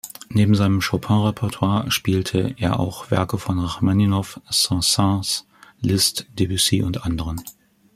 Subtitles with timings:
[0.29, 5.45] Neben seinem Chopin-Repertoire spielte er auch Werke von Rachmaninoff, Saint-Saens,
[5.79, 7.43] Liszt, Debussy und anderen.